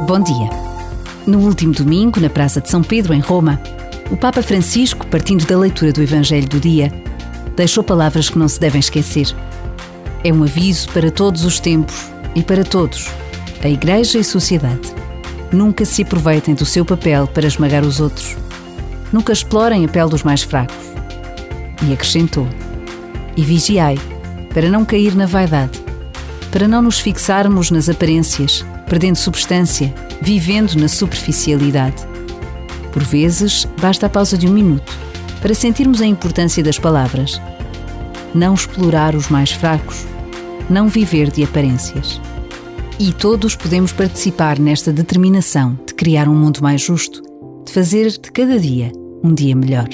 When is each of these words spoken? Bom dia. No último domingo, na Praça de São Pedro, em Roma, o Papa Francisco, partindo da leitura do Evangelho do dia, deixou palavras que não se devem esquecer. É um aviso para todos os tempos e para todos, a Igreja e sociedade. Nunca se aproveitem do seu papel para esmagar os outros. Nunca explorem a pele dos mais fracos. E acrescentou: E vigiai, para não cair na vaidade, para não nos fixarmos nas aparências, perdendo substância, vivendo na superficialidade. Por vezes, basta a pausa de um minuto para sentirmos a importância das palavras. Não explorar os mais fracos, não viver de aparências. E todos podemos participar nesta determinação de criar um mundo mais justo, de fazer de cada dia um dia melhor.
Bom 0.00 0.20
dia. 0.20 0.50
No 1.26 1.38
último 1.38 1.72
domingo, 1.72 2.18
na 2.18 2.28
Praça 2.28 2.60
de 2.60 2.68
São 2.68 2.82
Pedro, 2.82 3.14
em 3.14 3.20
Roma, 3.20 3.60
o 4.10 4.16
Papa 4.16 4.42
Francisco, 4.42 5.06
partindo 5.06 5.46
da 5.46 5.56
leitura 5.56 5.92
do 5.92 6.02
Evangelho 6.02 6.48
do 6.48 6.58
dia, 6.58 6.92
deixou 7.54 7.84
palavras 7.84 8.28
que 8.28 8.36
não 8.36 8.48
se 8.48 8.58
devem 8.58 8.80
esquecer. 8.80 9.32
É 10.24 10.32
um 10.32 10.42
aviso 10.42 10.88
para 10.88 11.08
todos 11.08 11.44
os 11.44 11.60
tempos 11.60 12.10
e 12.34 12.42
para 12.42 12.64
todos, 12.64 13.08
a 13.62 13.68
Igreja 13.68 14.18
e 14.18 14.24
sociedade. 14.24 14.92
Nunca 15.52 15.84
se 15.84 16.02
aproveitem 16.02 16.54
do 16.54 16.66
seu 16.66 16.84
papel 16.84 17.28
para 17.28 17.46
esmagar 17.46 17.84
os 17.84 18.00
outros. 18.00 18.36
Nunca 19.12 19.32
explorem 19.32 19.84
a 19.84 19.88
pele 19.88 20.10
dos 20.10 20.24
mais 20.24 20.42
fracos. 20.42 20.74
E 21.86 21.92
acrescentou: 21.92 22.48
E 23.36 23.44
vigiai, 23.44 23.98
para 24.52 24.68
não 24.68 24.84
cair 24.84 25.14
na 25.14 25.26
vaidade, 25.26 25.81
para 26.52 26.68
não 26.68 26.82
nos 26.82 27.00
fixarmos 27.00 27.70
nas 27.70 27.88
aparências, 27.88 28.64
perdendo 28.86 29.16
substância, 29.16 29.92
vivendo 30.20 30.74
na 30.74 30.86
superficialidade. 30.86 32.06
Por 32.92 33.02
vezes, 33.02 33.66
basta 33.80 34.06
a 34.06 34.08
pausa 34.08 34.36
de 34.36 34.46
um 34.46 34.52
minuto 34.52 34.92
para 35.40 35.54
sentirmos 35.54 36.02
a 36.02 36.06
importância 36.06 36.62
das 36.62 36.78
palavras. 36.78 37.40
Não 38.34 38.54
explorar 38.54 39.14
os 39.16 39.28
mais 39.28 39.50
fracos, 39.50 40.06
não 40.68 40.88
viver 40.88 41.30
de 41.30 41.42
aparências. 41.42 42.20
E 43.00 43.12
todos 43.12 43.56
podemos 43.56 43.90
participar 43.90 44.58
nesta 44.58 44.92
determinação 44.92 45.76
de 45.86 45.94
criar 45.94 46.28
um 46.28 46.34
mundo 46.34 46.60
mais 46.62 46.82
justo, 46.82 47.22
de 47.64 47.72
fazer 47.72 48.10
de 48.10 48.30
cada 48.30 48.58
dia 48.60 48.92
um 49.24 49.32
dia 49.32 49.56
melhor. 49.56 49.88